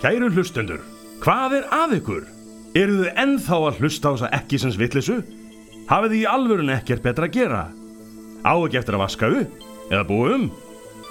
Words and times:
Kæru 0.00 0.30
hlustendur, 0.32 0.80
hvað 1.20 1.58
er 1.58 1.64
að 1.76 1.90
ykkur? 1.98 2.22
Eru 2.72 3.02
þið 3.02 3.18
ennþá 3.20 3.56
að 3.66 3.80
hlusta 3.82 4.08
á 4.08 4.12
þessa 4.14 4.28
ekki 4.38 4.60
sem 4.62 4.72
svittlisu? 4.72 5.16
Hafið 5.90 6.14
þið 6.14 6.22
í 6.22 6.30
alvörun 6.30 6.72
ekkert 6.72 7.02
betra 7.04 7.28
að 7.28 7.34
gera? 7.34 7.60
Á 8.40 8.52
ekki 8.56 8.78
eftir 8.80 8.96
að 8.96 9.02
vaska 9.02 9.28
upp? 9.42 9.66
Eða 9.90 10.06
búa 10.08 10.30
um? 10.38 10.46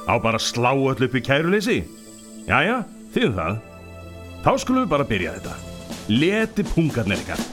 Á 0.10 0.18
bara 0.24 0.42
slá 0.42 0.72
öll 0.74 1.06
upp 1.06 1.18
í 1.20 1.22
kæruleysi? 1.22 1.78
Jæja, 2.50 2.80
þið 3.14 3.38
það. 3.38 3.60
Þá 4.42 4.52
skulum 4.64 4.88
við 4.88 4.94
bara 4.96 5.10
byrja 5.12 5.36
þetta. 5.38 5.54
Leti 6.10 6.66
pungarnir 6.74 7.22
ykkar. 7.22 7.46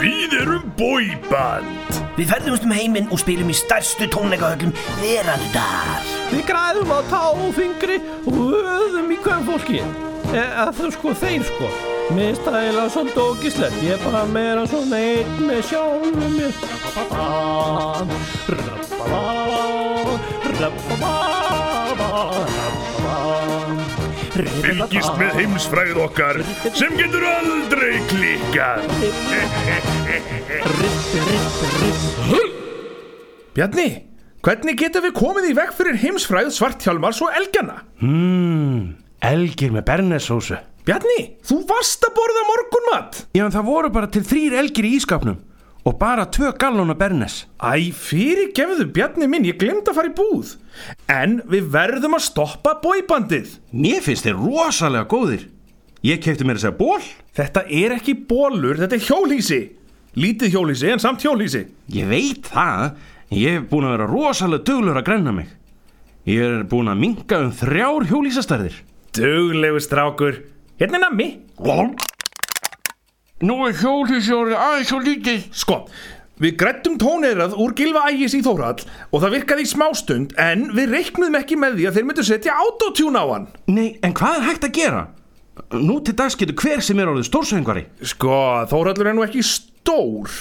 Við 0.00 0.38
erum 0.40 0.72
bóiband 0.80 1.93
Við 2.14 2.28
ferðumst 2.30 2.62
um 2.62 2.70
heiminn 2.74 3.08
og 3.10 3.18
spilum 3.18 3.48
í 3.50 3.54
stærstu 3.58 4.06
tónleikahöllum 4.14 4.70
veraldar. 5.00 6.04
Við 6.30 6.44
græðum 6.46 6.92
á 6.94 6.98
tá 7.10 7.22
og 7.32 7.50
fingri 7.56 7.96
og 8.30 8.54
öðum 8.60 9.10
í 9.10 9.18
hverjum 9.24 9.48
fólki. 9.48 9.80
Eða 10.30 10.68
þú 10.78 10.86
sko, 10.94 11.08
þeir 11.24 11.42
sko. 11.50 11.66
Mér 12.14 12.38
eiginlega 12.38 12.86
svolítið 12.94 13.22
ógislegt. 13.24 13.82
Ég 13.82 13.96
er 13.96 14.02
bara 14.04 14.22
meira 14.30 14.62
svona 14.70 14.98
einn 15.02 15.34
með 15.48 15.60
sjálfum 15.72 16.16
mér. 16.38 16.52
Fylgist 24.34 25.14
með 25.14 25.36
heimsfræð 25.38 25.98
okkar 26.08 26.40
sem 26.74 26.96
getur 26.98 27.22
aldrei 27.28 28.00
klikkað 28.10 28.88
Bjarni, 33.54 33.86
hvernig 34.42 34.80
getum 34.80 35.06
við 35.06 35.14
komið 35.20 35.46
í 35.52 35.54
veg 35.60 35.70
fyrir 35.78 36.00
heimsfræð 36.02 36.50
svarthjálmars 36.56 37.22
og 37.22 37.30
elgjana? 37.38 37.76
Mmm, 38.02 38.80
elgir 39.30 39.70
með 39.76 39.86
bernessósu. 39.92 40.58
Bjarni, 40.84 41.20
þú 41.46 41.60
varst 41.70 42.02
að 42.04 42.16
borða 42.18 42.42
morgunmat 42.50 43.22
Já, 43.38 43.46
en 43.46 43.54
það 43.54 43.68
voru 43.70 43.94
bara 43.94 44.10
til 44.10 44.26
þrýr 44.26 44.58
elgir 44.64 44.90
í 44.90 44.96
ískapnum 44.98 45.38
og 45.84 45.98
bara 46.00 46.24
tvö 46.32 46.52
gallóna 46.58 46.94
bernes. 46.96 47.44
Æ, 47.60 47.92
fyrir 47.92 48.52
gefðu 48.56 48.86
Bjarni 48.94 49.28
minn, 49.28 49.44
ég 49.44 49.58
glemt 49.60 49.88
að 49.88 49.98
fara 49.98 50.10
í 50.10 50.14
búð 50.16 50.54
En 51.12 51.40
við 51.50 51.68
verðum 51.74 52.16
að 52.16 52.24
stoppa 52.26 52.74
bóibandið 52.82 53.58
Mér 53.70 54.00
finnst 54.04 54.26
þeir 54.26 54.40
rosalega 54.40 55.08
góðir. 55.10 55.48
Ég 56.04 56.22
kefti 56.24 56.44
mér 56.44 56.58
að 56.58 56.64
segja 56.66 56.78
ból. 56.78 57.00
Þetta 57.36 57.64
er 57.68 57.96
ekki 57.98 58.16
bólur, 58.28 58.80
þetta 58.80 58.98
er 58.98 59.04
hjólhísi 59.08 59.60
Lítið 60.14 60.54
hjólhísi 60.54 60.90
en 60.94 61.02
samt 61.02 61.24
hjólhísi 61.26 61.66
Ég 61.92 62.08
veit 62.08 62.48
það. 62.48 62.96
Ég 63.34 63.58
hef 63.58 63.68
búin 63.70 63.88
að 63.88 63.96
vera 63.96 64.08
rosalega 64.10 64.66
duglur 64.68 65.00
að 65.00 65.06
grenna 65.08 65.32
mig. 65.34 65.48
Ég 66.28 66.40
er 66.44 66.66
búin 66.70 66.88
að 66.88 67.00
minga 67.02 67.40
um 67.44 67.52
þrjár 67.52 68.06
hjólísastærðir. 68.08 68.76
Duglegu 69.16 69.82
strákur 69.82 70.42
Hérna 70.80 70.98
er 70.98 71.06
nammi 71.08 71.28
Nú 73.44 73.58
er 73.66 73.74
hjólísi 73.76 74.32
orðið 74.32 74.56
aðeins 74.56 74.88
svo 74.88 74.98
lítið. 75.04 75.42
Sko, 75.52 75.76
við 76.40 76.54
grættum 76.62 76.94
tóneirað 77.00 77.56
úr 77.60 77.74
gilva 77.76 78.06
ægis 78.08 78.36
í 78.38 78.40
Þórhall 78.46 78.86
og 79.10 79.20
það 79.20 79.34
virkaði 79.36 79.66
í 79.66 79.68
smástund 79.68 80.32
en 80.40 80.70
við 80.76 80.94
reiknum 80.94 81.36
ekki 81.36 81.58
með 81.60 81.76
því 81.76 81.88
að 81.90 81.98
þeir 81.98 82.06
myndu 82.08 82.24
setja 82.24 82.54
autotune 82.62 83.20
á 83.20 83.26
hann 83.28 83.44
Nei, 83.68 83.98
en 84.00 84.16
hvað 84.16 84.38
er 84.38 84.46
hægt 84.48 84.64
að 84.68 84.74
gera? 84.78 85.02
Nú 85.76 85.98
til 86.02 86.16
dags 86.18 86.38
getur 86.40 86.56
hver 86.58 86.82
sem 86.82 86.98
er 86.98 87.10
orðið 87.12 87.28
stórsöngvari. 87.28 87.84
Sko, 88.14 88.38
Þórhallur 88.72 89.10
er 89.12 89.18
nú 89.18 89.26
ekki 89.26 89.44
stór 89.46 90.32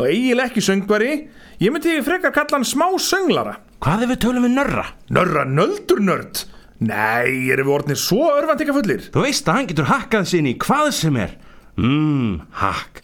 og 0.00 0.06
eiginlega 0.08 0.48
ekki 0.48 0.64
söngvari 0.64 1.12
Ég 1.60 1.74
myndi 1.74 1.98
frekar 2.06 2.32
kalla 2.32 2.56
hann 2.56 2.64
smá 2.64 2.86
sönglara 2.96 3.58
Hvað 3.84 4.06
ef 4.06 4.12
við 4.14 4.22
tölum 4.24 4.46
við 4.48 4.56
nörra? 4.56 4.86
Nörra 5.12 5.44
nöldur 5.44 6.00
nörd 6.00 6.46
Nei, 6.80 7.52
erum 7.52 7.68
við 7.68 7.74
orðnir 7.76 8.00
svo 8.00 8.30
örvandika 8.32 8.72
fullir 8.72 9.04
Þú 9.12 9.26
veist 9.26 9.48
að 9.48 9.58
hann 9.58 9.70
getur 9.74 9.90
hakkað 9.92 10.30
sig 10.30 10.40
inn 10.40 10.48
í 10.54 10.56
hvað 10.64 10.88
sem 10.96 11.20
er. 11.20 11.36
Mmm, 11.80 12.40
hakk. 12.60 13.00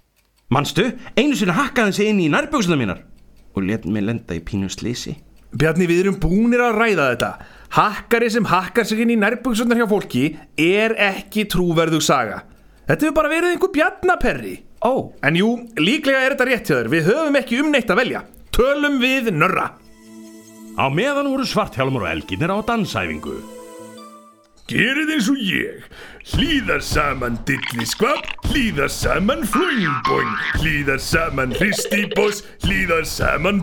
Manstu, 0.52 0.90
einu 1.16 1.34
sinni 1.34 1.54
hakkaði 1.56 1.94
sig 1.96 2.10
inn 2.12 2.20
í 2.22 2.28
nærbjóksuna 2.30 2.76
mínar. 2.78 3.00
Og 3.56 3.64
let 3.64 3.86
mig 3.88 4.04
lenda 4.04 4.36
í 4.36 4.42
pínu 4.44 4.68
slísi. 4.70 5.16
Bjarni, 5.56 5.86
við 5.88 6.02
erum 6.04 6.18
búnir 6.20 6.60
að 6.60 6.76
ræða 6.76 7.06
þetta. 7.14 7.30
Hakkari 7.76 8.28
sem 8.30 8.46
hakkar 8.50 8.86
sig 8.86 9.00
inn 9.02 9.14
í 9.14 9.18
nærbuksunar 9.18 9.80
hjá 9.80 9.88
fólki 9.88 10.26
er 10.60 10.94
ekki 11.08 11.46
trúverðug 11.50 12.04
saga. 12.04 12.42
Þetta 12.86 13.08
hefur 13.08 13.16
bara 13.16 13.32
verið 13.32 13.54
einhver 13.56 13.72
bjarnaperri. 13.74 14.54
Ó, 14.84 15.10
En 15.24 15.34
jú, 15.40 15.48
líklega 15.80 16.22
er 16.22 16.36
þetta 16.36 16.48
rétt 16.50 16.68
hjá 16.68 16.76
þér. 16.76 16.92
Við 16.92 17.08
höfum 17.10 17.40
ekki 17.40 17.60
um 17.62 17.72
neitt 17.72 17.90
að 17.90 18.02
velja. 18.02 18.22
Tölum 18.54 19.00
við 19.02 19.32
nörra. 19.34 19.70
Á 20.76 20.84
meðan 20.92 21.32
voru 21.32 21.48
svarthjálmur 21.48 22.04
og 22.04 22.12
elginir 22.12 22.52
á 22.52 22.60
dansæfingu. 22.60 23.55
Gerið 24.66 25.10
eins 25.14 25.26
og 25.30 25.36
ég 25.46 25.84
Hlýðar 26.32 26.80
saman 26.82 27.36
dilliskvap 27.46 28.24
Hlýðar 28.48 28.90
saman 28.90 29.44
flóingboing 29.46 30.32
Hlýðar 30.58 30.98
saman 30.98 31.54
hristiboss 31.54 32.42
Hlýðar 32.64 33.06
saman 33.06 33.60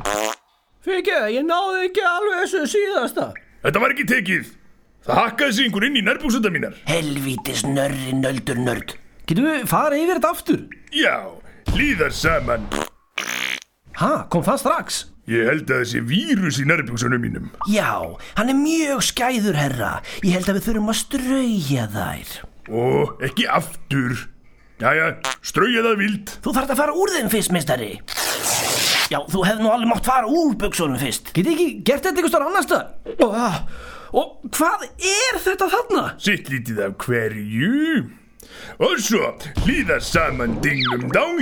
Fyrir 0.84 1.28
ég 1.36 1.44
náði 1.48 1.90
ekki 1.90 2.04
alveg 2.08 2.40
þessu 2.46 2.64
síðasta. 2.72 3.28
Þetta 3.66 3.84
var 3.84 3.96
ekki 3.96 4.08
tekið 4.14 4.50
Það 5.04 5.20
hakkaði 5.20 5.58
sig 5.58 5.68
einhver 5.68 5.88
inn 5.90 6.00
í 6.00 6.06
nærbúksundar 6.08 6.56
mínar 6.56 6.80
Helvítis 6.88 7.66
nörri 7.68 8.16
nöldur 8.16 8.64
nörd. 8.64 8.96
Getum 9.28 9.50
við 9.52 9.68
farið 9.68 10.06
yfir 10.06 10.22
þetta 10.22 10.32
aftur? 10.38 10.68
Já, 10.96 11.18
hlýðar 11.76 12.16
saman 12.16 12.70
Ha, 14.00 14.14
kom 14.32 14.48
það 14.48 14.64
strax? 14.64 15.04
Ég 15.32 15.48
held 15.48 15.70
að 15.72 15.84
þessi 15.86 16.02
vírus 16.04 16.58
í 16.60 16.66
nærbúksunum 16.68 17.22
mínum 17.24 17.46
Já, 17.72 17.96
hann 18.36 18.52
er 18.52 18.58
mjög 18.60 19.06
skæður 19.08 19.56
herra. 19.56 19.92
Ég 20.20 20.36
held 20.36 20.50
að 20.52 20.58
við 20.58 20.66
þurfum 20.68 20.92
að 20.92 20.98
strauja 21.00 21.86
þær. 21.94 22.34
Ó, 22.68 22.84
ekki 23.24 23.46
aftur 23.48 24.18
Jæja, 24.84 25.08
strauja 25.46 25.84
það 25.86 26.00
vild 26.02 26.34
Þú 26.44 26.54
þarft 26.58 26.74
að 26.74 26.82
fara 26.82 26.96
úr 27.00 27.14
þeim 27.14 27.30
fyrst, 27.32 27.54
mistari. 27.56 27.92
Já, 29.14 29.20
þú 29.30 29.44
hefði 29.46 29.64
nú 29.64 29.72
alveg 29.72 29.92
mátt 29.94 30.08
fara 30.08 30.28
úr 30.32 30.56
buksunum 30.60 31.00
fyrst. 31.00 31.32
Get 31.36 31.48
ég 31.48 31.54
ekki 31.56 31.68
gert 31.88 32.04
þetta 32.08 32.20
einhver 32.20 32.34
stór 32.34 32.46
annars 32.48 32.70
það? 32.72 32.84
Og, 33.24 33.38
og 34.20 34.52
hvað 34.58 34.86
er 34.98 35.40
þetta 35.46 35.70
þarna? 35.72 36.04
Sitt 36.24 36.52
lítið 36.52 36.84
af 36.88 36.98
hverju 37.06 38.04
Og 38.84 39.00
svo 39.02 39.30
hlýðar 39.64 40.04
saman 40.04 40.58
dinglum 40.64 41.08
dang 41.14 41.40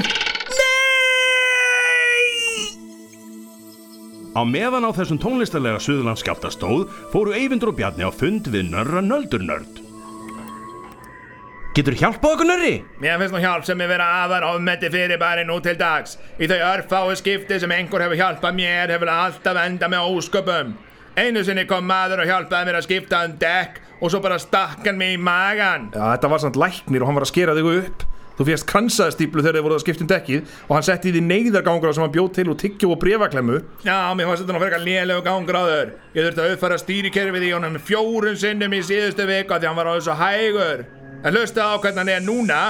Á 4.31 4.47
meðan 4.47 4.87
á 4.87 4.95
þessum 4.95 5.17
tónlistarlega 5.19 5.79
suðlandskapta 5.83 6.51
stóð 6.53 6.85
fóru 7.11 7.33
Eyvindur 7.35 7.73
og 7.73 7.79
Bjarni 7.79 8.05
á 8.07 8.11
fund 8.15 8.45
við 8.47 8.69
nörra 8.71 9.01
nöldurnörd. 9.03 9.81
Getur 11.75 11.95
hjálpað 11.99 12.35
okkur 12.37 12.47
nörri? 12.47 12.71
Mér 13.03 13.19
finnst 13.19 13.35
nú 13.35 13.41
hjálp 13.43 13.67
sem 13.67 13.83
er 13.83 13.91
vera 13.91 14.07
afar 14.23 14.45
ofmetti 14.47 14.91
fyrir 14.91 15.19
bara 15.19 15.43
nú 15.47 15.57
til 15.63 15.75
dags. 15.79 16.17
Í 16.39 16.47
þau 16.47 16.59
örfáu 16.69 17.11
skipti 17.19 17.59
sem 17.59 17.75
einhver 17.75 18.05
hefur 18.05 18.19
hjálpað 18.19 18.55
mér 18.55 18.95
hefur 18.95 19.11
alltaf 19.11 19.59
enda 19.65 19.91
með 19.91 20.07
ósköpum. 20.15 20.73
Einu 21.19 21.43
sinni 21.43 21.67
kom 21.67 21.83
maður 21.87 22.23
og 22.23 22.31
hjálpaði 22.31 22.69
mér 22.69 22.79
að 22.79 22.87
skipta 22.87 23.25
um 23.27 23.35
dekk 23.39 23.81
og 23.99 24.13
svo 24.13 24.23
bara 24.23 24.39
stakk 24.39 24.87
hann 24.87 24.99
mig 24.99 25.17
í 25.17 25.19
magan. 25.19 25.91
Já, 25.91 26.05
þetta 26.15 26.31
var 26.31 26.43
samt 26.43 26.59
læknir 26.59 27.03
og 27.03 27.11
hann 27.11 27.19
var 27.19 27.27
að 27.27 27.33
skera 27.33 27.57
þig 27.59 27.71
upp 27.73 28.07
Þú 28.41 28.45
fjast 28.47 28.65
kransaðstíplu 28.71 29.43
þegar 29.43 29.57
þið 29.59 29.63
voruð 29.67 29.77
að 29.77 29.83
skipta 29.83 30.01
um 30.01 30.07
dekkið 30.09 30.53
og 30.65 30.71
hann 30.73 30.85
setti 30.87 31.11
því 31.13 31.19
neyðargangur 31.27 31.91
sem 31.93 32.01
hann 32.07 32.13
bjóð 32.15 32.29
til 32.39 32.45
og 32.49 32.55
tyggjó 32.57 32.87
og 32.95 32.97
brefaklemmu 33.03 33.57
Já, 33.85 33.97
mér 34.17 34.31
fannst 34.31 34.41
þetta 34.47 34.55
nú 34.55 34.61
frekar 34.63 34.81
lélegu 34.81 35.21
gangur 35.27 35.59
á 35.61 35.63
þur. 35.67 35.91
Ég 36.17 36.25
þurfti 36.25 36.41
að 36.41 36.53
uppfæra 36.55 36.79
stýrikerfið 36.81 37.45
í 37.45 37.51
honum 37.53 37.77
fjórun 37.85 38.39
sinnum 38.41 38.73
í 38.73 38.81
síðustu 38.87 39.27
viku 39.29 39.53
af 39.53 39.61
því 39.61 39.69
hann 39.69 39.77
var 39.77 39.91
á 39.91 39.93
þessu 39.99 40.15
hægur. 40.23 40.81
En 41.21 41.37
hlusta 41.37 41.67
á 41.69 41.73
hvernig 41.77 42.01
hann 42.01 42.13
er 42.15 42.25
núna. 42.25 42.61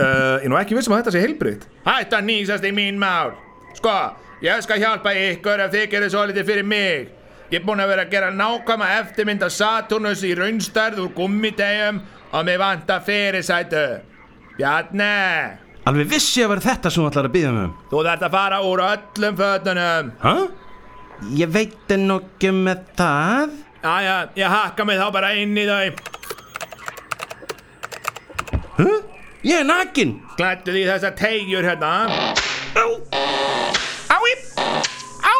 uh, 0.00 0.42
Ég 0.42 0.48
nú 0.50 0.58
ekki 0.58 0.74
vissum 0.78 0.96
að 0.96 1.04
þetta 1.04 1.14
sé 1.14 1.22
heilbreytt 1.22 1.68
Hætt 1.86 2.16
að 2.18 2.26
nýsast 2.30 2.66
í 2.66 2.72
mín 2.74 2.98
mál 3.00 3.36
Sko, 3.78 3.94
ég 4.42 4.64
skal 4.64 4.80
hjálpa 4.82 5.12
ykkur 5.28 5.62
ef 5.66 5.70
þið 5.76 5.86
gerir 5.94 6.12
svo 6.12 6.24
litið 6.30 6.48
fyrir 6.50 6.66
mig 6.66 7.12
Ég 7.52 7.60
er 7.60 7.66
búinn 7.66 7.78
að 7.84 7.92
vera 7.92 8.02
að 8.08 8.10
gera 8.16 8.32
nákvæma 8.34 8.86
eftirmynd 9.04 9.44
af 9.46 9.52
Saturnus 9.54 10.24
í 10.26 10.32
raunstærð 10.34 10.98
úr 11.04 11.12
gummidegjum 11.14 12.00
og 12.36 12.44
mér 12.44 12.58
vantar 12.60 13.00
fyrirsætu 13.06 13.84
Bjarni, 14.56 15.12
Alveg 15.86 16.08
vissi 16.10 16.42
að 16.42 16.50
vera 16.54 16.64
þetta 16.64 16.90
sem 16.90 17.02
þú 17.04 17.08
ætlar 17.10 17.28
að 17.28 17.34
byggja 17.36 17.50
mig 17.54 17.66
um. 17.68 17.74
þú 17.90 18.02
þarft 18.08 18.24
að 18.26 18.34
fara 18.36 18.58
úr 18.66 18.82
öllum 18.90 19.38
fötunum 19.40 20.10
Hæ? 20.24 20.34
Ég 21.32 21.48
veit 21.48 21.92
en 21.94 22.10
ekki 22.12 22.50
með 22.52 22.82
það. 22.98 23.54
Jæja, 23.80 24.16
ég 24.36 24.52
hakka 24.52 24.84
mig 24.84 24.98
þá 25.00 25.06
bara 25.14 25.30
inn 25.40 25.56
í 25.56 25.64
þau 25.64 25.86
Ég 29.46 29.60
er 29.62 29.66
nakin. 29.68 30.16
Klættu 30.36 30.74
því 30.74 30.82
þessar 30.90 31.14
tegjur 31.16 31.64
hérna 31.64 31.92
Ái! 32.76 34.32
Á! 35.24 35.34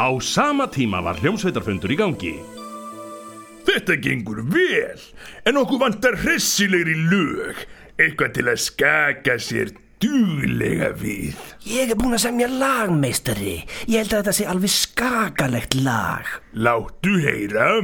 Á 0.00 0.06
sama 0.22 0.68
tíma 0.72 1.02
var 1.04 1.18
hljómsveitarfundur 1.20 1.92
í 1.92 1.98
gangi. 1.98 2.34
Þetta 3.76 3.96
gengur 4.00 4.38
vel 4.48 5.00
En 5.44 5.58
okkur 5.60 5.82
vantar 5.82 6.14
hressilegri 6.22 6.94
lög 7.10 7.58
Eitthvað 8.00 8.30
til 8.38 8.46
að 8.48 8.62
skaka 8.64 9.34
sér 9.40 9.74
duglega 10.00 10.90
við? 10.96 11.36
Ég 11.68 11.92
er 11.92 11.96
búinn 11.96 12.16
að 12.16 12.26
semja 12.26 12.48
lag, 12.52 12.92
meistari. 12.92 13.64
Ég 13.88 14.04
held 14.04 14.12
að 14.12 14.20
þetta 14.20 14.34
sé 14.36 14.44
alveg 14.52 14.72
skakalegt 14.74 15.72
lag. 15.80 16.28
Láttu 16.52 17.16
heyra. 17.24 17.80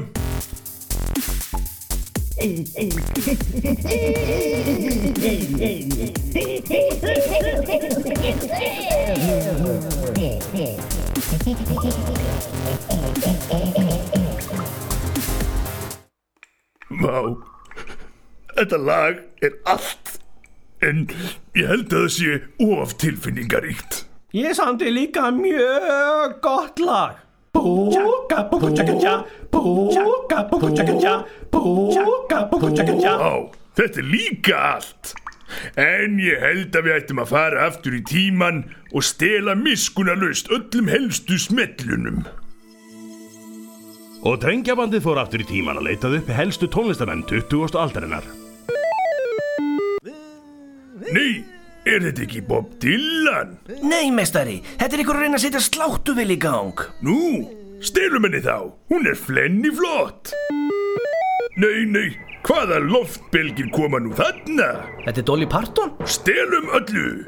Vá, 17.01 17.19
þetta 18.57 18.81
lag 18.85 19.21
er 19.45 19.57
allt, 19.65 20.17
en 20.85 21.07
ég 21.57 21.69
held 21.71 21.93
að 21.93 22.07
það 22.07 22.15
sé 22.19 22.41
of 22.67 22.97
tilfinningaríkt. 23.01 24.03
Ég 24.33 24.57
samti 24.57 24.89
líka 24.89 25.29
mjög 25.31 26.39
gott 26.41 26.79
lag 26.81 27.19
Búka, 27.53 28.49
búka, 28.49 28.71
tjaka, 28.73 28.95
tja 28.97 29.17
Búka, 29.53 30.49
búka, 30.49 30.71
tjaka, 30.73 30.95
tja 30.97 31.13
Búka, 31.53 32.39
búka, 32.49 32.71
tjaka, 32.73 32.95
tja 32.97 33.13
Vá, 33.21 33.33
þetta 33.77 34.01
er 34.01 34.09
líka 34.09 34.63
allt. 34.71 35.13
En 35.77 36.17
ég 36.17 36.41
held 36.41 36.73
að 36.73 36.89
við 36.89 36.97
ættum 36.97 37.21
að 37.21 37.33
fara 37.35 37.67
aftur 37.69 37.99
í 37.99 38.01
tíman 38.09 38.65
og 38.97 39.05
stela 39.05 39.53
miskunarlaust 39.53 40.49
öllum 40.49 40.89
helstu 40.89 41.37
smellunum. 41.37 42.23
Og 44.23 44.37
drengjabandið 44.39 45.03
fór 45.03 45.19
aftur 45.19 45.43
í 45.43 45.47
tíman 45.49 45.81
að 45.81 45.89
leitað 45.89 46.21
upp 46.21 46.29
helstu 46.31 46.69
tónlistamenn 46.71 47.25
20. 47.27 47.75
aldarinnar. 47.75 48.29
Nei, 51.13 51.43
er 51.91 52.05
þetta 52.07 52.23
ekki 52.23 52.45
Bob 52.47 52.71
Dylan? 52.83 53.57
Nei, 53.83 54.13
meistari, 54.15 54.61
þetta 54.79 54.95
er 54.95 55.03
ykkur 55.03 55.19
að 55.19 55.27
reyna 55.27 55.41
að 55.41 55.45
setja 55.49 55.65
sláttuvel 55.67 56.29
í 56.31 56.39
gang. 56.39 56.85
Nú, 57.03 57.19
stelum 57.83 58.29
henni 58.29 58.45
þá, 58.47 58.71
hún 58.95 59.11
er 59.11 59.19
flenni 59.19 59.75
flott. 59.75 60.31
Nei, 61.59 61.83
nei, 61.91 62.09
hvaða 62.47 62.79
loftbelgir 62.87 63.75
koma 63.75 63.99
nú 64.01 64.15
þarna? 64.15 64.71
Þetta 65.03 65.19
er 65.19 65.31
Dolly 65.35 65.51
Parton 65.51 65.97
Stelum 66.07 66.71
öllu. 66.79 67.25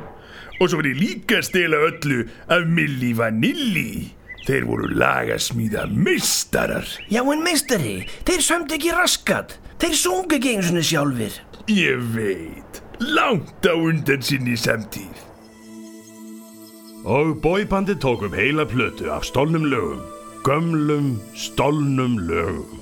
Og 0.62 0.70
svo 0.70 0.78
verð 0.78 0.94
ég 0.94 1.00
líka 1.02 1.42
að 1.42 1.48
stela 1.50 1.82
öllu 1.90 2.22
af 2.54 2.70
Milli 2.70 3.16
Vanilli. 3.18 4.14
Þeir 4.44 4.66
voru 4.68 4.90
lagasmíða 4.92 5.86
meistarar. 5.88 6.84
Já, 7.08 7.22
en 7.24 7.40
meistari, 7.44 7.94
þeir 8.28 8.42
sömdu 8.44 8.76
ekki 8.76 8.92
raskat. 8.92 9.56
Þeir 9.80 9.96
sungu 9.96 10.36
ekki 10.36 10.52
einu 10.52 10.66
svona 10.68 10.84
sjálfur. 10.84 11.38
Ég 11.72 12.02
veit, 12.12 12.82
langt 13.00 13.64
á 13.64 13.72
undan 13.72 14.20
sinni 14.20 14.56
samtíð. 14.60 15.24
Og 17.08 17.40
boybandið 17.44 18.00
tók 18.04 18.28
upp 18.28 18.36
heila 18.36 18.68
plötu 18.68 19.08
af 19.12 19.24
stolnum 19.24 19.64
lögum. 19.72 20.04
Gömlum, 20.44 21.20
stolnum 21.32 22.18
lögum. 22.28 22.80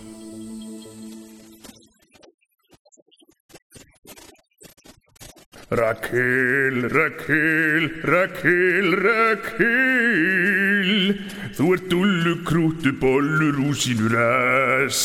Rakel, 5.73 6.91
Rakel, 6.91 7.89
Rakel, 8.05 8.89
Rakel 9.07 10.03
Þú 11.53 11.67
ert 11.75 11.89
dullu 11.93 12.31
krútu 12.49 12.93
bollur 12.97 13.59
úr 13.61 13.75
sínu 13.77 14.09
ras 14.13 15.01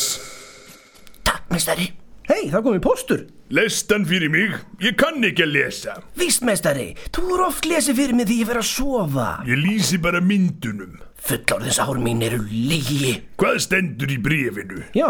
Takk, 1.26 1.42
meistari. 1.52 1.90
Hei, 2.28 2.46
það 2.48 2.62
komið 2.64 2.80
póstur 2.86 3.24
Lestan 3.52 4.06
fyrir 4.08 4.32
mig, 4.32 4.54
ég 4.84 4.96
kann 5.00 5.24
ekki 5.28 5.44
að 5.44 5.52
lesa 5.58 5.96
Víst, 6.20 6.44
meistari, 6.48 6.90
þú 7.12 7.24
eru 7.34 7.46
oft 7.50 7.68
lesið 7.68 8.00
fyrir 8.00 8.16
mig 8.16 8.28
því 8.30 8.38
ég 8.42 8.48
fer 8.50 8.60
að 8.62 8.66
sofa. 8.70 9.28
Ég 9.48 9.60
lýsi 9.60 10.00
bara 10.00 10.22
myndunum 10.24 10.96
Fullorðins 11.28 11.80
ár 11.82 12.00
mín 12.00 12.22
eru 12.24 12.38
lígi. 12.48 13.16
Hvað 13.40 13.58
stendur 13.66 14.12
í 14.14 14.16
bréfinu? 14.22 14.84
Já, 14.96 15.08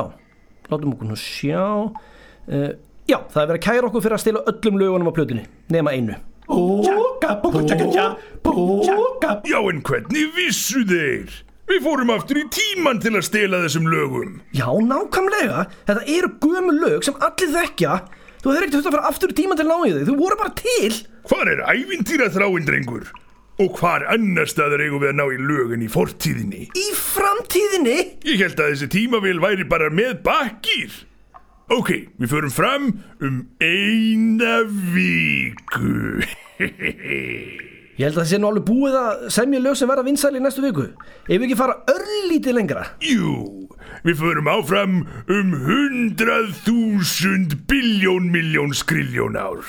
látum 0.73 0.97
okkur 0.97 1.13
nú 1.13 1.19
sjá 1.23 1.63
uh, 1.87 2.71
Já, 3.09 3.19
það 3.31 3.43
er 3.45 3.53
verið 3.53 3.61
að 3.61 3.67
kæra 3.69 3.91
okkur 3.93 4.05
fyrir 4.09 4.19
að 4.19 4.25
stila 4.25 4.43
öllum 4.51 4.83
lögunum 4.83 5.11
á 5.11 5.17
plötunni 5.21 5.47
Nema 5.71 5.95
einu 5.95 6.19
Já 9.49 9.59
en 9.69 9.83
hvernig 9.85 10.31
vissu 10.37 10.85
þeir? 10.89 11.29
Við 11.69 11.83
fórum 11.85 12.11
aftur 12.15 12.39
í 12.41 12.47
tíman 12.49 13.01
til 13.03 13.13
að 13.19 13.27
stela 13.27 13.59
þessum 13.67 13.89
lögum 13.93 14.39
Já, 14.57 14.69
nákvæmlega 14.89 15.67
Þetta 15.85 16.05
eru 16.15 16.31
gömul 16.41 16.79
lög 16.81 17.05
sem 17.05 17.19
allir 17.21 17.53
þekkja 17.53 17.99
Þú 18.39 18.53
hefur 18.55 18.65
ekkert 18.65 18.77
þurft 18.79 18.89
að 18.89 18.95
fara 18.97 19.11
aftur 19.11 19.35
í 19.35 19.37
tíma 19.37 19.59
til 19.59 19.67
að 19.67 19.73
ná 19.73 19.79
í 19.85 19.93
þau 19.99 20.07
Þú 20.09 20.15
voru 20.23 20.39
bara 20.41 20.55
til 20.63 20.95
Hvar 21.29 21.51
er 21.53 21.65
ævintýra 21.75 22.31
þráin 22.33 22.69
drengur? 22.69 23.11
Og 23.59 23.75
hvar 23.75 24.07
annar 24.15 24.49
staðar 24.49 24.85
eigum 24.87 25.03
við 25.03 25.11
að 25.13 25.19
ná 25.19 25.25
í 25.35 25.39
lögin 25.43 25.85
í 25.85 25.91
fortíðinni? 25.93 26.69
Í 26.73 26.87
framtíðinni 26.97 27.99
Ég 28.31 28.41
held 28.47 28.63
að 28.63 28.73
þessi 28.73 28.91
tímavél 28.95 29.41
væri 29.43 29.67
bara 29.69 29.91
með 29.93 30.23
bakkýr. 30.25 30.95
Ok, 31.69 31.91
við 32.17 32.31
förum 32.33 32.53
fram 32.53 32.85
um 33.21 33.41
eina 33.61 34.63
viku. 34.95 36.23
Ég 37.99 38.07
held 38.07 38.15
að 38.15 38.23
það 38.23 38.29
sé 38.31 38.39
nú 38.39 38.49
alveg 38.49 38.65
búið 38.67 38.97
að 38.97 39.25
semja 39.35 39.61
lög 39.61 39.77
sem 39.77 39.91
verða 39.91 40.07
vinsæli 40.07 40.39
í 40.39 40.43
næstu 40.43 40.63
viku 40.63 40.85
Ef 41.27 41.35
við 41.35 41.45
ekki 41.49 41.59
fara 41.59 41.77
örlítið 41.91 42.57
lengra 42.57 42.85
Jú, 43.03 43.35
við 44.07 44.21
förum 44.21 44.51
áfram 44.51 44.97
um 45.35 45.53
hundrað 45.67 46.53
þúsund 46.65 47.57
biljón 47.71 48.31
miljón 48.33 48.75
skriljón 48.77 49.39
ár. 49.39 49.67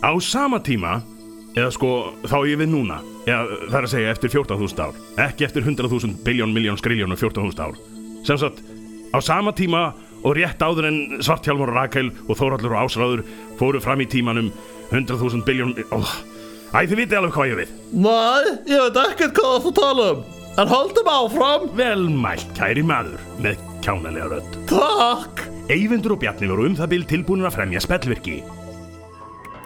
Á 0.00 0.12
sama 0.24 0.60
tíma, 0.64 1.00
eða 1.54 1.70
sko 1.76 1.90
þá 2.24 2.36
ég 2.48 2.60
við 2.62 2.70
núna, 2.72 3.00
eða 3.28 3.60
það 3.68 3.78
er 3.80 3.86
að 3.86 3.92
segja 3.92 4.12
eftir 4.14 4.32
14.000 4.32 4.84
ár, 4.86 5.00
ekki 5.28 5.44
eftir 5.44 5.66
100.000 5.66 6.22
biljón, 6.24 6.54
miljón, 6.56 6.80
skriljón 6.80 7.12
og 7.12 7.20
14.000 7.20 7.66
ár. 7.66 7.76
Sem 8.24 8.40
sagt, 8.40 8.62
á 9.10 9.18
sama 9.22 9.54
tíma 9.56 9.90
og 10.20 10.36
rétt 10.36 10.60
áður 10.60 10.90
en 10.90 10.98
Svartjálmur 11.24 11.72
og 11.72 11.78
Rakel 11.78 12.10
og 12.26 12.36
Þórallur 12.36 12.74
og 12.74 12.82
Ásráður 12.84 13.22
fóru 13.60 13.80
fram 13.82 14.02
í 14.04 14.08
tímanum 14.10 14.50
100.000 14.90 15.46
biljón... 15.46 15.76
Oh. 15.94 16.12
Æ, 16.70 16.86
þið 16.86 16.98
vitið 17.00 17.18
alveg 17.18 17.34
hvað 17.34 17.48
ég 17.50 17.58
við. 17.64 17.72
Nei, 18.04 18.52
ég 18.70 18.84
veit 18.84 19.00
ekkert 19.04 19.38
hvað 19.40 19.56
þú 19.64 19.72
tala 19.80 20.12
um 20.14 20.28
En 20.58 20.68
holdum 20.68 21.06
áfram 21.08 21.68
Vel 21.78 22.08
mælt, 22.10 22.48
kæri 22.58 22.82
maður, 22.84 23.22
með 23.42 23.60
kjánalega 23.84 24.26
rödd. 24.32 24.56
Takk 24.70 25.44
Eyvindur 25.70 26.16
og 26.16 26.20
Bjarni 26.24 26.48
voru 26.50 26.66
um 26.66 26.74
það 26.78 26.90
bil 26.90 27.04
tilbúinir 27.06 27.46
að 27.46 27.54
fremja 27.54 27.82
spellvirki. 27.84 28.40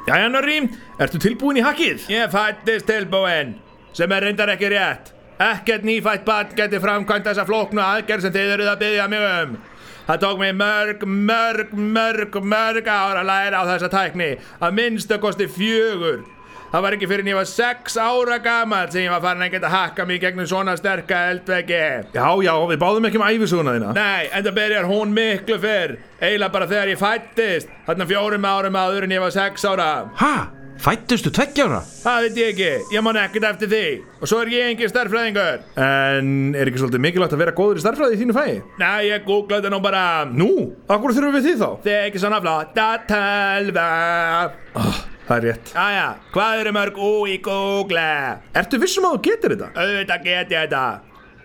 Jæja, 0.05 0.29
Norri, 0.29 0.59
ertu 1.01 1.21
tilbúin 1.23 1.57
í 1.57 1.65
hakkið? 1.65 2.05
Ég 2.13 2.29
fættist 2.33 2.85
tilbúinn, 2.91 3.55
sem 3.97 4.13
er 4.13 4.27
reyndar 4.29 4.53
ekki 4.53 4.69
rétt. 4.75 5.14
Ekkert 5.45 5.85
nýfætt 5.85 6.25
barn 6.25 6.53
geti 6.57 6.79
framkvæmt 6.81 7.27
þessa 7.29 7.45
flóknu 7.45 7.83
aðgerð 7.85 8.25
sem 8.25 8.33
þið 8.33 8.53
eruð 8.55 8.71
að 8.71 8.83
byggja 8.85 9.09
mig 9.13 9.25
um. 9.29 9.57
Það 10.05 10.21
tók 10.23 10.39
mig 10.41 10.55
mörg, 10.57 11.03
mörg, 11.05 11.75
mörg, 11.97 12.39
mörg 12.45 12.89
ár 12.89 13.19
að 13.21 13.29
læra 13.29 13.61
á 13.61 13.65
þessa 13.73 13.91
tækni. 13.93 14.31
Að 14.61 14.79
minnstu 14.79 15.19
kosti 15.21 15.49
fjögur. 15.49 16.23
Það 16.75 16.83
var 16.83 16.97
ekki 16.97 17.07
fyrir 17.07 17.23
en 17.23 17.31
ég 17.31 17.39
var 17.39 17.47
sex 17.47 17.97
ára 18.01 18.41
gammal 18.43 18.89
sem 18.91 19.05
ég 19.05 19.13
var 19.13 19.23
farin 19.23 19.45
að 19.47 19.53
geta 19.55 19.71
hakka 19.71 20.09
mig 20.09 20.19
gegnum 20.25 20.49
svona 20.51 20.75
sterka 20.81 21.21
eldveggi. 21.31 21.85
Já, 22.17 22.27
já, 22.43 22.55
við 22.73 22.81
báðum 22.83 23.07
ekki 23.09 23.21
um 23.21 23.27
æfisuguna 23.29 23.77
þína 23.77 23.93
Nei, 23.95 24.27
en 24.33 24.49
það 24.49 24.59
byrjar 24.59 24.91
hún 24.91 25.15
miklu 25.15 25.61
fyrr. 25.63 25.97
Eiginlega 26.19 26.53
bara 26.57 26.71
þegar 26.73 26.91
ég 26.91 27.01
fættist. 27.05 27.73
Þarna 27.87 28.09
fjórum 28.11 28.49
árum 28.51 28.81
áður 28.81 29.07
en 29.07 29.17
ég 29.19 29.23
var 29.23 29.37
sex 29.37 29.69
ára. 29.71 29.91
Ha? 30.19 30.37
Fættustu 30.83 31.31
tveggjára? 31.33 31.79
Það 32.03 32.25
veit 32.25 32.39
ég 32.41 32.49
ekki, 32.53 32.71
ég 32.97 33.05
man 33.05 33.17
ekkert 33.17 33.47
eftir 33.49 33.71
því. 33.71 33.85
Og 34.21 34.29
svo 34.29 34.41
er 34.43 34.51
ég 34.53 34.73
engin 34.73 34.91
starffræðingur. 34.91 35.63
En 35.81 36.33
er 36.59 36.69
ekki 36.71 36.83
svolítið 36.83 37.05
mikilvægt 37.07 37.37
að 37.37 37.43
vera 37.45 37.55
góður 37.57 37.81
í 37.81 37.85
starffræði 37.85 38.19
í 38.19 38.21
þínu 38.21 38.37
fæi? 38.37 38.59
Nei, 38.83 39.07
ég 39.09 39.25
googlaði 39.25 39.63
þetta 39.63 39.73
nú 39.73 39.81
bara. 39.85 40.03
Nú, 40.29 40.51
akkur 40.91 41.15
þurfum 41.17 41.39
við 41.39 41.49
því 41.49 41.55
þá? 41.63 41.67
Þið 41.87 41.95
er 41.95 42.05
ekki 42.11 42.23
svona 42.25 42.43
flotta 42.45 42.89
tölva. 43.09 43.89
Það 45.25 45.39
er 45.39 45.45
rétt 45.49 45.71
Jæja, 45.73 46.09
hvað 46.35 46.59
eru 46.61 46.73
mörg 46.77 46.99
ú 47.01 47.13
í 47.33 47.39
Google? 47.47 48.09
Ertu 48.61 48.81
vissum 48.83 49.07
að 49.09 49.15
þú 49.17 49.23
getur 49.31 49.55
þetta? 49.55 49.71
Auðvitað 49.81 50.27
get 50.29 50.53
ég 50.53 50.67
þetta. 50.67 50.85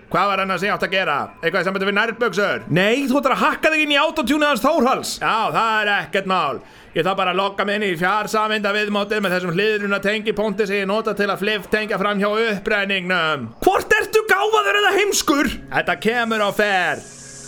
Hvað 0.09 0.29
var 0.31 0.41
annars 0.41 0.63
ég 0.65 0.73
átt 0.73 0.83
að 0.87 0.93
gera? 0.95 1.15
Eitthvað 1.43 1.65
sem 1.67 1.75
betur 1.75 1.89
við 1.91 1.95
nærböksur? 1.99 2.63
Nei, 2.73 3.05
þú 3.05 3.19
ætlar 3.19 3.35
að 3.35 3.43
hakka 3.43 3.69
þig 3.73 3.83
inn 3.83 3.91
í 3.93 3.97
autotune 4.01 4.47
hans 4.49 4.63
Þórhals 4.63 5.11
Já, 5.21 5.35
það 5.53 5.73
er 5.83 5.91
ekkert 5.99 6.29
mál. 6.31 6.61
Ég 6.95 7.05
þarf 7.05 7.19
bara 7.19 7.33
að 7.35 7.41
lokka 7.43 7.65
mig 7.69 7.77
inn 7.77 7.85
í 7.85 7.99
fjársaminda 7.99 8.71
viðmótið 8.73 9.21
með 9.21 9.35
þessum 9.35 9.53
hliðruna 9.53 9.99
tengipunkti 10.01 10.65
sem 10.65 10.81
ég 10.81 10.89
nota 10.89 11.13
til 11.13 11.29
að 11.29 11.43
fliff 11.43 11.69
tengja 11.69 11.99
fram 12.01 12.17
hjá 12.23 12.29
uppbrenningnum. 12.33 13.45
Hvort 13.61 13.93
ertu 13.99 14.25
gáfaður 14.31 14.81
eða 14.81 14.95
heimskur? 14.97 15.51
Þetta 15.75 15.97
kemur 16.01 16.41
á 16.41 16.49
fer. 16.57 17.03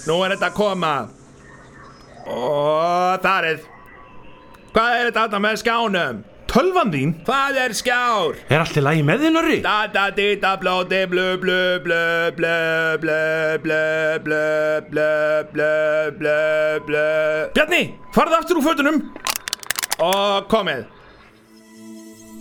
Nú 0.06 0.20
er 0.22 0.36
þetta 0.36 0.52
að 0.52 0.58
koma. 0.62 0.96
Og 2.30 3.26
þarið. 3.26 3.66
Hvað 4.72 5.00
er 5.00 5.16
þetta 5.18 5.42
með 5.42 5.58
skjánum? 5.66 6.22
Tölvan 6.52 6.92
þín? 6.92 7.14
Hvað 7.24 7.58
er 7.64 7.74
skjár? 7.80 8.40
Er 8.52 8.60
allt 8.66 8.76
í 8.76 8.84
lagi 8.84 9.04
með 9.08 9.22
þið, 9.24 9.34
Norri? 9.38 9.58
Da 9.64 9.76
da 9.92 10.10
di 10.12 10.30
da 10.42 10.58
blóti 10.60 11.00
blö 11.08 11.28
blö 11.40 11.62
blö 11.86 12.04
blö 12.36 12.56
blö 13.00 13.22
blö 13.62 13.82
blö 14.26 14.42
blö 14.92 15.44
blö 15.56 15.70
blö 16.20 16.40
blö 16.88 17.06
Bjarni, 17.56 17.84
farðu 18.12 18.42
aftur 18.42 18.60
úr 18.60 18.68
fötunum 18.68 19.00
Og 20.04 20.50
komið 20.52 20.90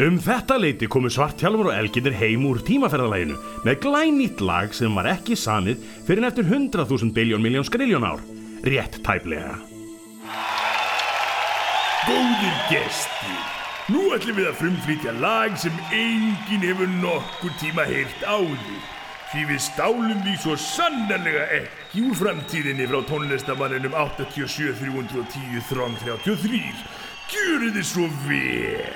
Um 0.00 0.17
þetta 0.17 0.57
leiti 0.57 0.87
komu 0.88 1.11
Svartjálfur 1.12 1.69
og 1.69 1.75
Elgitir 1.76 2.14
heim 2.17 2.47
úr 2.49 2.62
tímaferðalæginu 2.64 3.35
með 3.67 3.83
glænýtt 3.85 4.40
lag 4.40 4.73
sem 4.73 4.95
var 4.97 5.11
ekki 5.11 5.37
samið 5.37 5.83
fyrir 6.07 6.23
en 6.23 6.29
eftir 6.31 6.47
100.000 6.49 7.12
biljón 7.12 7.45
miljón 7.45 7.67
skriljón 7.69 8.07
ár. 8.09 8.23
Rétt 8.64 8.97
tæplega. 9.05 9.59
Góðir 12.07 12.57
gestir, 12.71 13.37
nú 13.90 14.06
ætlum 14.14 14.38
við 14.38 14.49
að 14.50 14.59
frumflytja 14.61 15.12
lag 15.23 15.56
sem 15.59 15.76
enginn 15.94 16.64
hefur 16.64 16.90
nokkur 17.00 17.52
tíma 17.61 17.85
heyrt 17.88 18.23
áður. 18.25 18.80
Því 19.30 19.42
við 19.47 19.61
stálum 19.62 20.23
því 20.25 20.35
svo 20.42 20.56
sannarlega 20.59 21.44
ekki 21.61 22.02
úr 22.09 22.16
framtíðinni 22.18 22.88
frá 22.90 23.00
tónlistamanninum 23.11 23.94
87 23.94 24.75
310 24.80 25.62
Throng 25.70 25.94
33. 26.02 26.75
Gjöru 27.30 27.68
þið 27.76 27.87
svo 27.92 28.06
vel. 28.26 28.90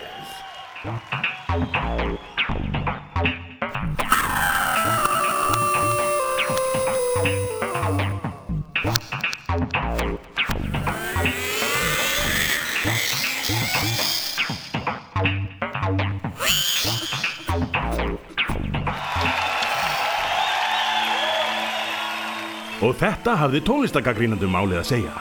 Og 22.85 22.93
þetta 23.01 23.39
hafði 23.41 23.63
tónlistagagrínandum 23.65 24.53
málið 24.53 24.83
að 24.83 24.91
segja. 24.91 25.15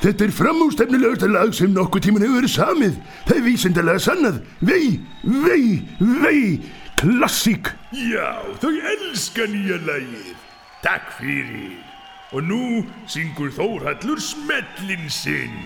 Þetta 0.00 0.26
er 0.26 0.32
framústefnilegasta 0.32 1.28
lag 1.28 1.52
sem 1.56 1.72
nokkuð 1.72 2.06
tíman 2.06 2.24
hefur 2.24 2.40
verið 2.40 2.52
samið. 2.54 2.98
Það 3.28 3.36
er 3.36 3.44
vísindalega 3.46 4.02
sannað. 4.04 4.38
Vei, 4.64 4.84
vei, 5.24 5.64
vei, 6.22 6.42
klassík. 7.00 7.72
Já, 7.96 8.40
þau 8.62 8.72
elska 8.94 9.48
nýja 9.52 9.80
lagið. 9.84 10.34
Takk 10.84 11.12
fyrir. 11.18 11.78
Og 12.32 12.44
nú 12.46 12.64
syngur 13.10 13.52
Þórhallur 13.56 14.20
smellin 14.24 15.08
sinn. 15.12 15.56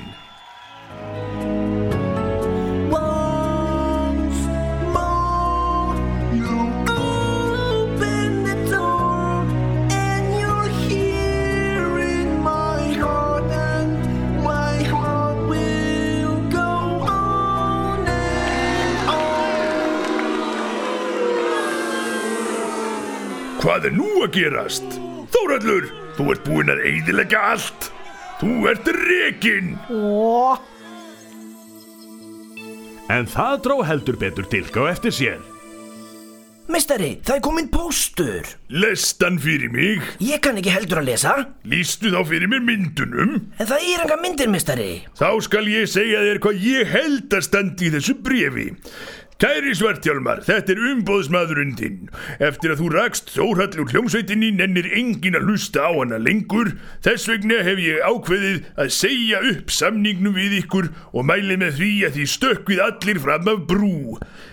Hvað 23.74 23.88
er 23.88 23.94
nú 23.98 24.08
að 24.22 24.28
gerast? 24.36 24.92
Þórhallur, 25.34 25.88
þú 26.14 26.24
ert 26.30 26.44
búinn 26.46 26.68
að 26.70 26.82
eyðilegga 26.86 27.40
allt. 27.50 27.88
Þú 28.38 28.50
ert 28.70 28.90
rekinn. 29.00 29.72
En 33.10 33.26
það 33.32 33.56
dró 33.64 33.80
heldur 33.82 34.20
betur 34.20 34.46
dilka 34.52 34.86
á 34.86 34.94
eftir 34.94 35.16
sér. 35.18 35.42
Mestari, 36.70 37.10
það 37.26 37.34
er 37.34 37.42
komin 37.44 37.66
póstur. 37.68 38.46
Lestan 38.72 39.40
fyrir 39.42 39.74
mig. 39.74 40.06
Ég 40.22 40.38
kann 40.46 40.56
ekki 40.62 40.72
heldur 40.72 41.02
að 41.02 41.10
lesa. 41.10 41.34
Lýstu 41.66 42.14
þá 42.14 42.22
fyrir 42.30 42.48
mér 42.54 42.62
myndunum. 42.64 43.34
En 43.58 43.68
það 43.68 43.90
er 43.90 44.06
enga 44.06 44.20
myndir, 44.22 44.54
mestari. 44.54 44.88
Þá 45.18 45.28
skal 45.50 45.66
ég 45.68 45.90
segja 45.90 46.22
þér 46.24 46.40
hvað 46.46 46.64
ég 46.70 46.94
held 46.94 47.36
að 47.36 47.44
standi 47.50 47.90
í 47.90 47.92
þessu 47.98 48.16
brefi. 48.22 48.70
Kæri 49.42 49.72
Svartjálmar, 49.74 50.44
þetta 50.46 50.72
er 50.76 50.80
umbóðsmaðurinn 50.92 51.72
þinn. 51.74 52.10
Eftir 52.38 52.70
að 52.70 52.84
þú 52.84 52.90
rakst 52.94 53.32
Þórhall 53.34 53.80
úr 53.82 53.90
hljómsveitinni 53.90 54.52
nennir 54.54 54.86
engin 54.94 55.34
að 55.34 55.48
hlusta 55.48 55.88
á 55.88 55.90
hana 55.90 56.20
lengur. 56.22 56.70
Þess 57.02 57.26
vegna 57.32 57.58
hef 57.66 57.82
ég 57.82 58.04
ákveðið 58.06 58.60
að 58.78 58.92
segja 58.94 59.40
upp 59.50 59.74
samningnum 59.74 60.38
við 60.38 60.54
ykkur 60.60 60.92
og 61.10 61.26
mæli 61.26 61.58
með 61.58 61.80
því 61.80 61.90
að 62.06 62.14
því 62.20 62.28
stökkvið 62.34 62.84
allir 62.86 63.20
fram 63.26 63.50
af 63.50 63.66
brú. 63.72 63.98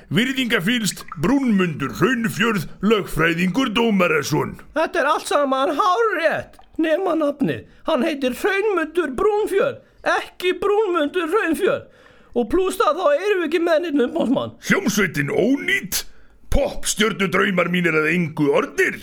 Virðingafylst 0.10 1.06
Brúnmundur 1.22 1.94
Hraunfjörð, 2.02 2.66
lögfræðingur 2.82 3.70
Dómarason. 3.78 4.58
Þetta 4.74 5.04
er 5.06 5.14
allt 5.14 5.30
saman 5.30 5.78
hárrétt 5.78 6.58
nema 6.82 7.14
nafnið. 7.22 7.68
Hann 7.86 8.10
heitir 8.10 8.34
Hraunmundur 8.34 9.14
Brúnfjörð, 9.14 9.82
ekki 10.18 10.58
Brúnmundur 10.58 11.30
Hraunfjörð. 11.30 11.90
Og 12.38 12.48
pluss 12.52 12.80
það 12.80 13.00
þá 13.02 13.08
erum 13.18 13.42
við 13.42 13.48
ekki 13.50 13.64
með 13.66 13.82
neitt 13.86 14.04
umbóðsmann. 14.08 14.54
Hljómsveitin 14.70 15.34
ónýtt? 15.36 16.06
Popstjörnu 16.52 17.28
draumar 17.32 17.72
mínir 17.72 17.96
að 17.96 18.12
engu 18.14 18.50
orðir? 18.56 18.98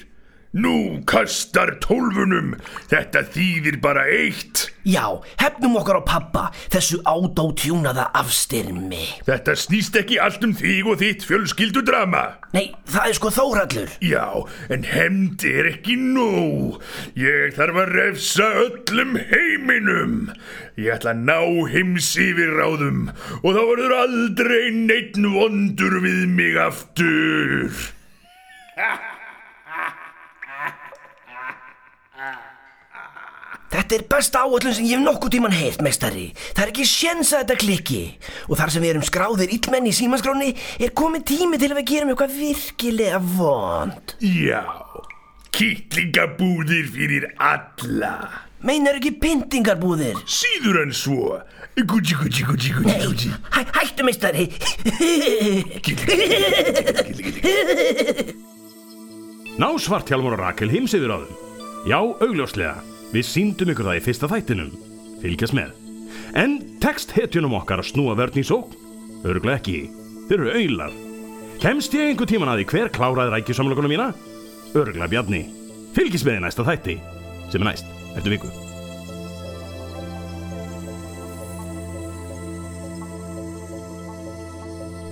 Nú 0.57 1.03
kastar 1.05 1.75
tólfunum, 1.85 2.55
þetta 2.89 3.21
þýðir 3.35 3.75
bara 3.85 4.07
eitt. 4.09 4.63
Já, 4.89 5.21
hefnum 5.37 5.75
okkar 5.77 5.99
á 6.01 6.03
pappa, 6.09 6.45
þessu 6.73 7.03
ádótjúnaða 7.05 8.07
afstyrmi. 8.17 9.03
Þetta 9.27 9.53
snýst 9.61 9.99
ekki 10.01 10.17
allt 10.25 10.47
um 10.49 10.55
þig 10.57 10.89
og 10.89 11.03
þitt 11.03 11.27
fjölskyldudrama. 11.29 12.23
Nei, 12.57 12.73
það 12.89 13.11
er 13.11 13.19
sko 13.19 13.33
Þórhallur. 13.37 13.93
Já, 14.01 14.25
en 14.73 14.89
hemd 14.89 15.45
er 15.45 15.69
ekki 15.75 15.99
nóg. 16.01 16.81
Ég 17.21 17.53
þarf 17.59 17.83
að 17.85 17.93
refsa 17.99 18.49
öllum 18.63 19.21
heiminum. 19.29 20.17
Ég 20.81 20.97
ætla 20.97 21.13
að 21.13 21.29
ná 21.29 21.69
heims 21.75 22.09
yfir 22.17 22.57
ráðum 22.57 23.11
og 23.43 23.53
þá 23.53 23.61
verður 23.75 23.97
aldrei 24.01 24.73
neitt 24.73 25.21
vondur 25.21 26.01
við 26.09 26.25
mig 26.33 26.57
aftur. 26.65 27.85
Þetta 33.89 34.03
er 34.03 34.11
besta 34.13 34.41
áallun 34.45 34.75
sem 34.77 34.85
ég 34.85 34.99
hef 34.99 35.01
nokkuð 35.01 35.31
tíman 35.33 35.55
heyrt, 35.57 35.81
mestari. 35.81 36.27
Það 36.53 36.59
er 36.61 36.71
ekki 36.75 36.85
sjens 36.85 37.31
að 37.33 37.39
þetta 37.41 37.55
klikki. 37.63 38.01
Og 38.53 38.59
þar 38.61 38.73
sem 38.75 38.83
við 38.85 38.91
erum 38.91 39.05
skráðir 39.09 39.55
illmenn 39.55 39.89
í 39.89 39.93
símaskráni 39.97 40.51
er 40.77 40.93
komið 41.01 41.23
tími 41.31 41.57
til 41.57 41.71
að 41.73 41.79
við 41.79 41.87
gerum 41.89 42.13
eitthvað 42.13 42.35
virkilega 42.37 43.21
vond. 43.39 44.13
Já, 44.21 44.61
kýtlingabúðir 45.57 46.91
fyrir 46.99 47.25
alla. 47.41 48.13
Meinar 48.69 48.99
ekki 49.01 49.15
pyntingarbúðir? 49.23 50.21
Síður 50.29 50.83
en 50.83 50.93
svo. 50.93 51.39
Gucci, 51.81 52.13
gucci, 52.21 52.45
gucci, 52.45 52.77
gucci, 52.77 52.99
gucci. 53.07 53.33
hæ, 53.57 53.65
hættu, 53.73 54.05
mestari. 54.05 54.45
Ná 59.57 59.73
Svartjálmur 59.81 60.37
og 60.37 60.45
Rakel 60.45 60.77
heims 60.77 60.93
yfir 60.93 61.09
á 61.09 61.25
þeim. 61.25 61.33
Já, 61.89 62.01
augljóslega. 62.05 62.98
Við 63.13 63.25
síndum 63.25 63.73
ykkur 63.73 63.89
það 63.89 64.01
í 64.01 64.05
fyrsta 64.05 64.29
þættinum. 64.31 64.73
Fylgjast 65.23 65.57
með. 65.57 65.73
En 66.37 66.59
tekst 66.83 67.15
hetjunum 67.17 67.57
okkar 67.57 67.83
að 67.83 67.91
snúa 67.93 68.17
vörn 68.19 68.41
í 68.41 68.45
sók? 68.45 68.75
Örglega 69.25 69.59
ekki. 69.59 69.79
Þeir 70.29 70.39
eru 70.43 70.55
auðlar. 70.59 70.97
Kemst 71.59 71.95
ég 71.97 72.13
einhver 72.13 72.29
tíman 72.31 72.53
að 72.53 72.61
því 72.61 72.71
hver 72.75 72.93
kláraði 72.95 73.35
rækjusamlökunum 73.35 73.95
mína? 73.97 74.13
Örglega 74.77 75.09
Bjarni. 75.11 75.43
Fylgjast 75.97 76.29
með 76.29 76.39
í 76.39 76.45
næsta 76.45 76.69
þætti. 76.69 76.99
Sem 77.49 77.63
er 77.65 77.71
næst, 77.73 77.89
eftir 78.15 78.37
viku. 78.37 78.53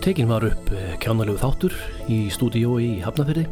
Tekin 0.07 0.29
var 0.31 0.45
upp 0.47 0.69
eh, 0.71 0.93
kjánalegu 1.03 1.41
þáttur 1.41 1.73
í 2.13 2.29
stúdíó 2.31 2.77
í 2.79 3.01
Hafnafyrði 3.03 3.49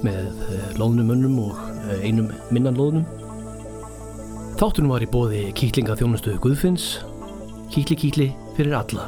með 0.00 0.30
eh, 0.46 0.70
loðnumönnum 0.80 1.34
og 1.42 1.58
eh, 1.90 2.06
einum 2.06 2.30
minnan 2.48 2.78
loðnum. 2.78 3.19
Þáttunum 4.60 4.90
var 4.92 5.00
í 5.00 5.06
bóði 5.08 5.38
kýtlinga 5.56 5.94
þjónustu 5.96 6.34
Guðfinns, 6.44 6.98
kýtli 7.72 7.96
kýtli 7.96 8.26
fyrir 8.58 8.74
alla. 8.76 9.06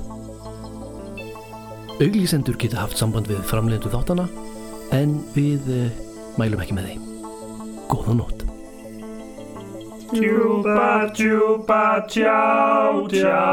Auglísendur 2.00 2.56
geta 2.56 2.78
haft 2.80 2.96
samband 2.96 3.28
við 3.28 3.42
framlendu 3.50 3.92
þáttana 3.92 4.24
en 4.96 5.12
við 5.34 5.68
eh, 5.68 5.98
mælum 6.40 6.62
ekki 6.64 6.78
með 6.78 6.88
þeim. 6.88 7.02
Góða 7.92 8.14
nótt. 8.22 8.46
Tjúpa, 10.14 10.88
tjúpa, 11.20 11.82
tjá, 12.08 12.40
tjá. 13.12 13.44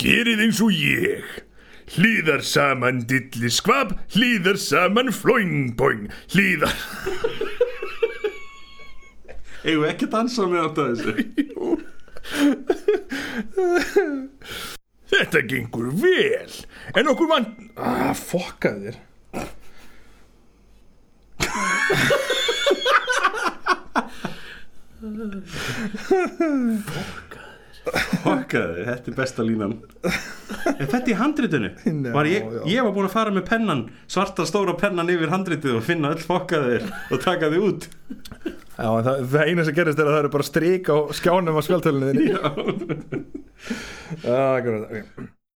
Gerið 0.00 0.46
eins 0.46 0.64
og 0.64 0.72
ég. 0.72 1.28
Hlýðar 1.98 2.48
saman 2.48 3.04
dilli 3.04 3.52
skvab, 3.52 3.92
hlýðar 4.16 4.56
saman 4.56 5.12
floing 5.12 5.76
boing, 5.76 6.08
hlýðar... 6.32 7.49
Eigum 9.60 9.82
við 9.84 9.90
ekki 9.90 10.06
að 10.08 10.14
dansa 10.14 10.46
með 10.48 10.62
að 10.64 10.78
þessu? 10.80 11.12
Þetta 15.10 15.40
gengur 15.50 15.88
vel, 16.00 16.52
en 16.96 17.10
okkur 17.12 17.28
vann... 17.30 17.48
Ah, 17.76 18.14
fokka 18.16 18.70
þér 18.78 18.96
Fokkaði, 28.20 28.84
þetta 28.84 29.10
er 29.10 29.16
besta 29.16 29.44
línan. 29.46 29.74
Er 30.74 30.84
þetta 30.90 31.12
í 31.12 31.16
handritinu? 31.16 31.70
Var 32.12 32.28
ég, 32.28 32.52
ég 32.68 32.84
var 32.84 32.94
búin 32.96 33.08
að 33.08 33.14
fara 33.14 33.32
með 33.32 33.46
pennan 33.48 33.82
Svarta 34.10 34.44
stóra 34.48 34.74
pennan 34.76 35.08
yfir 35.12 35.30
handritið 35.32 35.78
Og 35.78 35.84
finna 35.86 36.10
öll 36.12 36.20
fokkaðir 36.20 36.84
og 37.08 37.24
taka 37.24 37.48
þið 37.52 37.66
út. 37.70 37.88
Já, 38.76 38.86
en 38.90 39.04
það, 39.06 39.24
það 39.32 39.48
eina 39.48 39.66
sem 39.66 39.76
gerist 39.80 40.00
er 40.00 40.08
að 40.08 40.14
það 40.14 40.22
eru 40.22 40.32
bara 40.36 40.48
strik 40.50 40.92
á 40.92 40.96
skjánum 41.16 41.60
á 41.60 41.62
spjaltölunni 41.64 42.12
þinni. 42.12 42.30
Já. 42.36 42.40
Já, 44.24 44.40
akkurat, 44.56 44.88
ok 44.88 45.28